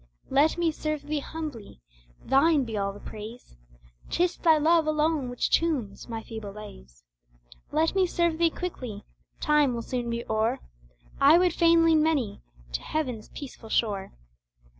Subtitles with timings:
[0.31, 1.79] Let me serve Thee humbly,
[2.25, 3.55] Thine be all the praise,
[4.09, 7.03] 'Tis Thy love alone which tunes my feeble lays;
[7.71, 9.05] Let me serve Thee quickly
[9.41, 10.59] Time will soon be o'er
[11.19, 12.41] I would fain lead many
[12.71, 14.11] to heaven's peaceful shore.